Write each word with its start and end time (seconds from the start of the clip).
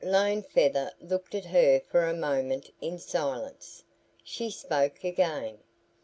Lone 0.03 0.41
Feather 0.41 0.91
looked 0.99 1.35
at 1.35 1.45
her 1.45 1.79
for 1.79 2.07
a 2.07 2.15
moment 2.17 2.71
in 2.81 2.97
silence. 2.97 3.83
She 4.23 4.49
spoke 4.49 5.03
again. 5.03 5.59